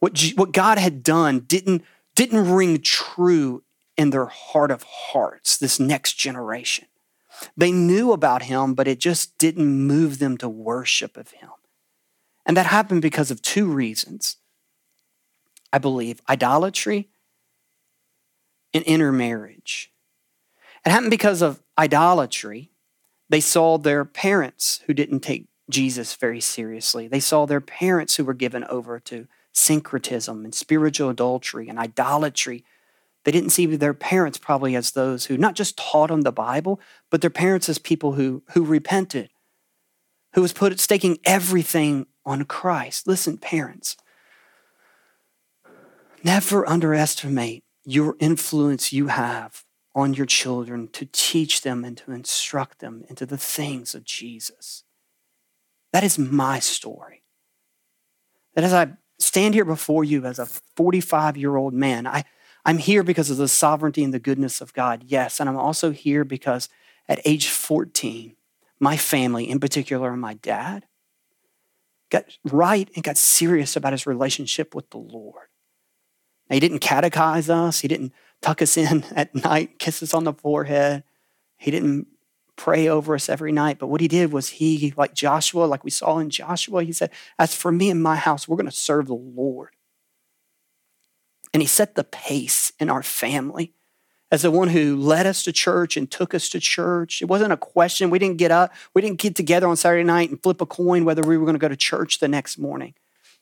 [0.00, 1.84] What, what God had done didn't,
[2.14, 3.62] didn't ring true
[3.96, 6.86] in their heart of hearts, this next generation.
[7.56, 11.50] They knew about him, but it just didn't move them to worship of him.
[12.44, 14.38] And that happened because of two reasons.
[15.72, 17.08] I believe, idolatry
[18.72, 19.92] and intermarriage.
[20.84, 22.70] It happened because of idolatry.
[23.28, 27.08] They saw their parents who didn't take Jesus very seriously.
[27.08, 32.64] They saw their parents who were given over to syncretism and spiritual adultery and idolatry.
[33.24, 36.80] They didn't see their parents probably as those who not just taught them the Bible,
[37.10, 39.30] but their parents as people who, who repented,
[40.34, 43.06] who was put staking everything on Christ.
[43.06, 43.96] Listen, parents,
[46.24, 49.64] Never underestimate your influence you have
[49.94, 54.84] on your children to teach them and to instruct them into the things of Jesus.
[55.92, 57.22] That is my story.
[58.54, 62.24] That as I stand here before you as a 45 year old man, I,
[62.64, 65.40] I'm here because of the sovereignty and the goodness of God, yes.
[65.40, 66.68] And I'm also here because
[67.08, 68.36] at age 14,
[68.80, 70.84] my family, in particular my dad,
[72.10, 75.48] got right and got serious about his relationship with the Lord.
[76.48, 77.80] Now, he didn't catechize us.
[77.80, 81.04] He didn't tuck us in at night, kiss us on the forehead.
[81.56, 82.06] He didn't
[82.56, 83.78] pray over us every night.
[83.78, 87.10] But what he did was he, like Joshua, like we saw in Joshua, he said,
[87.38, 89.70] As for me and my house, we're going to serve the Lord.
[91.54, 93.72] And he set the pace in our family
[94.30, 97.22] as the one who led us to church and took us to church.
[97.22, 98.10] It wasn't a question.
[98.10, 101.04] We didn't get up, we didn't get together on Saturday night and flip a coin
[101.04, 102.94] whether we were going to go to church the next morning.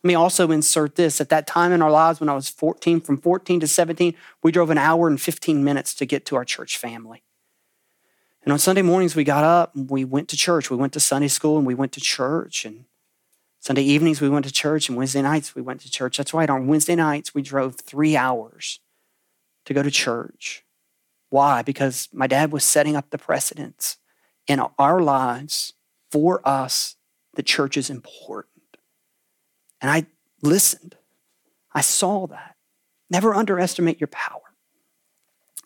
[0.06, 1.20] Let me also insert this.
[1.20, 4.52] At that time in our lives, when I was 14, from 14 to 17, we
[4.52, 7.24] drove an hour and 15 minutes to get to our church family.
[8.44, 10.70] And on Sunday mornings, we got up and we went to church.
[10.70, 12.64] We went to Sunday school and we went to church.
[12.64, 12.84] And
[13.58, 14.88] Sunday evenings, we went to church.
[14.88, 16.18] And Wednesday nights, we went to church.
[16.18, 16.48] That's right.
[16.48, 18.78] On Wednesday nights, we drove three hours
[19.64, 20.64] to go to church.
[21.30, 21.62] Why?
[21.62, 23.96] Because my dad was setting up the precedents
[24.46, 25.72] in our lives
[26.12, 26.94] for us.
[27.34, 28.55] The church is important.
[29.86, 30.06] And I
[30.42, 30.96] listened.
[31.72, 32.56] I saw that.
[33.08, 34.40] Never underestimate your power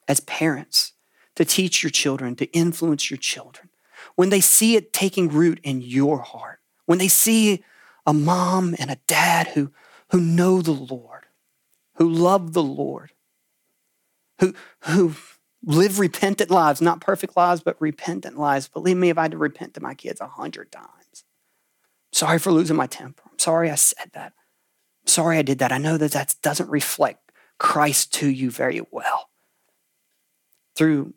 [0.06, 0.92] as parents
[1.36, 3.70] to teach your children, to influence your children.
[4.16, 7.64] When they see it taking root in your heart, when they see
[8.04, 9.72] a mom and a dad who,
[10.10, 11.24] who know the Lord,
[11.94, 13.12] who love the Lord,
[14.38, 15.14] who, who
[15.64, 18.68] live repentant lives, not perfect lives, but repentant lives.
[18.68, 20.99] Believe me, if I had to repent to my kids a hundred times,
[22.12, 23.22] sorry for losing my temper.
[23.30, 24.32] I'm sorry I said that.
[25.02, 25.72] I'm sorry I did that.
[25.72, 29.28] I know that that doesn't reflect Christ to you very well.
[30.74, 31.14] Through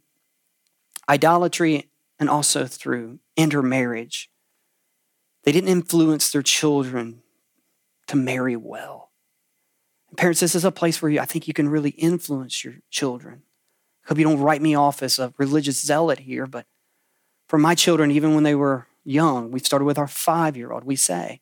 [1.07, 1.89] idolatry
[2.19, 4.29] and also through intermarriage,
[5.43, 7.21] they didn't influence their children
[8.07, 9.11] to marry well.
[10.09, 12.75] And parents, this is a place where you, I think you can really influence your
[12.89, 13.43] children.
[14.05, 16.65] I hope you don't write me off as a religious zealot here, but
[17.47, 20.83] for my children, even when they were young, We've started with our five year old,
[20.83, 21.41] we say,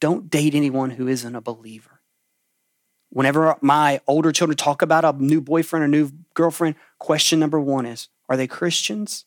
[0.00, 2.00] don't date anyone who isn't a believer.
[3.10, 7.86] Whenever my older children talk about a new boyfriend or new girlfriend, question number one
[7.86, 9.24] is Are they Christians?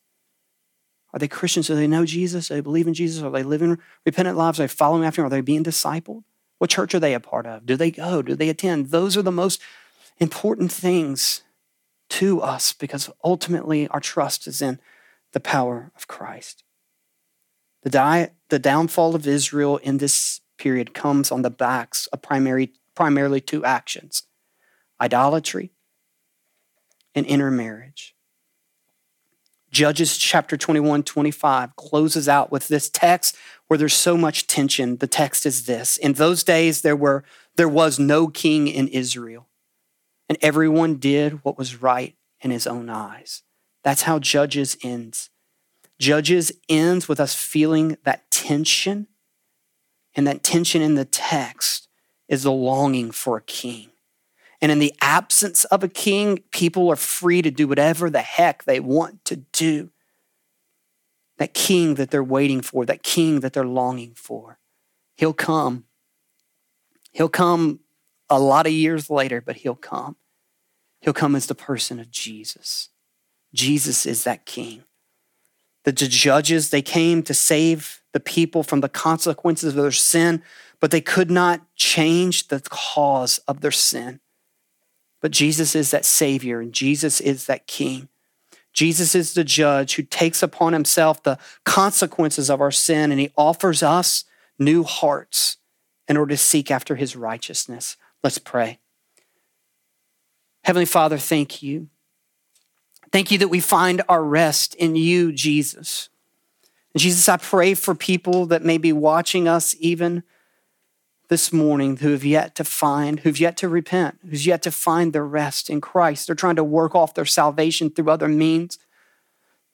[1.13, 1.67] Are they Christians?
[1.67, 2.47] Do they know Jesus?
[2.47, 3.21] Do they believe in Jesus?
[3.21, 4.59] Are they living repentant lives?
[4.59, 5.27] Are they following after him?
[5.27, 6.23] Are they being discipled?
[6.57, 7.65] What church are they a part of?
[7.65, 8.21] Do they go?
[8.21, 8.89] Do they attend?
[8.89, 9.61] Those are the most
[10.17, 11.43] important things
[12.09, 14.79] to us because ultimately our trust is in
[15.33, 16.63] the power of Christ.
[17.83, 22.71] The, di- the downfall of Israel in this period comes on the backs of primary,
[22.95, 24.23] primarily two actions
[25.01, 25.71] idolatry
[27.13, 28.15] and intermarriage.
[29.69, 33.35] Judges chapter 21, 25 closes out with this text
[33.67, 34.97] where there's so much tension.
[34.97, 37.23] The text is this In those days, there, were,
[37.55, 39.49] there was no king in Israel,
[40.29, 43.41] and everyone did what was right in his own eyes.
[43.83, 45.31] That's how Judges ends.
[46.03, 49.07] Judges ends with us feeling that tension,
[50.13, 51.87] and that tension in the text
[52.27, 53.89] is the longing for a king.
[54.61, 58.65] And in the absence of a king, people are free to do whatever the heck
[58.65, 59.91] they want to do.
[61.37, 64.59] That king that they're waiting for, that king that they're longing for,
[65.15, 65.85] he'll come.
[67.13, 67.79] He'll come
[68.29, 70.17] a lot of years later, but he'll come.
[70.99, 72.89] He'll come as the person of Jesus.
[73.53, 74.83] Jesus is that king.
[75.83, 80.41] The judges, they came to save the people from the consequences of their sin,
[80.79, 84.19] but they could not change the cause of their sin.
[85.21, 88.09] But Jesus is that Savior and Jesus is that King.
[88.73, 93.31] Jesus is the judge who takes upon himself the consequences of our sin and he
[93.37, 94.25] offers us
[94.57, 95.57] new hearts
[96.07, 97.97] in order to seek after his righteousness.
[98.23, 98.79] Let's pray.
[100.63, 101.89] Heavenly Father, thank you.
[103.13, 106.09] Thank you that we find our rest in you, Jesus.
[106.95, 110.23] And Jesus, I pray for people that may be watching us even
[111.29, 115.13] this morning who have yet to find, who've yet to repent, who's yet to find
[115.13, 116.25] their rest in Christ.
[116.25, 118.79] They're trying to work off their salvation through other means.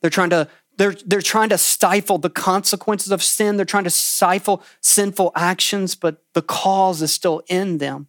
[0.01, 3.55] They're trying to they're, they're trying to stifle the consequences of sin.
[3.55, 8.07] They're trying to stifle sinful actions, but the cause is still in them.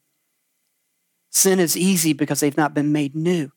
[1.31, 3.53] Sin is easy because they've not been made new.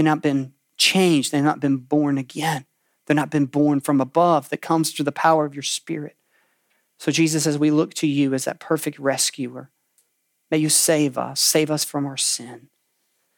[0.00, 1.30] They've not been changed.
[1.30, 2.64] They've not been born again.
[3.04, 6.16] They've not been born from above that comes through the power of your spirit.
[6.98, 9.68] So, Jesus, as we look to you as that perfect rescuer,
[10.50, 12.70] may you save us, save us from our sin.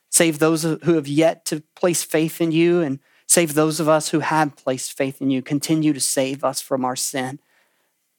[0.09, 4.11] Save those who have yet to place faith in you, and save those of us
[4.11, 5.43] who have placed faith in you.
[5.43, 7.41] Continue to save us from our sin.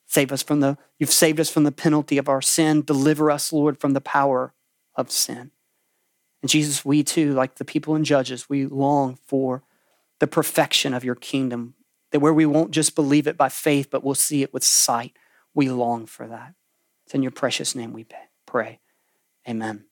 [0.05, 2.81] Save us from the, you've saved us from the penalty of our sin.
[2.81, 4.53] Deliver us, Lord, from the power
[4.97, 5.51] of sin.
[6.43, 9.63] And Jesus, we too, like the people in Judges, we long for
[10.19, 11.73] the perfection of your kingdom,
[12.11, 15.15] that where we won't just believe it by faith, but we'll see it with sight.
[15.55, 16.53] We long for that.
[17.05, 18.05] It's in your precious name we
[18.45, 18.81] pray.
[19.47, 19.85] Amen.